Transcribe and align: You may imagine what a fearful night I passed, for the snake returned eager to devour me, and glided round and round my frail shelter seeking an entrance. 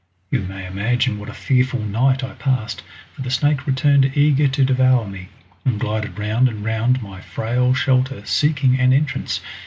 You 0.31 0.39
may 0.39 0.65
imagine 0.65 1.19
what 1.19 1.29
a 1.29 1.33
fearful 1.35 1.79
night 1.79 2.23
I 2.23 2.31
passed, 2.33 2.81
for 3.13 3.21
the 3.21 3.29
snake 3.29 3.67
returned 3.67 4.17
eager 4.17 4.47
to 4.47 4.65
devour 4.65 5.05
me, 5.07 5.29
and 5.63 5.79
glided 5.79 6.17
round 6.17 6.49
and 6.49 6.65
round 6.65 7.03
my 7.03 7.21
frail 7.21 7.75
shelter 7.75 8.25
seeking 8.25 8.79
an 8.79 8.93
entrance. 8.93 9.41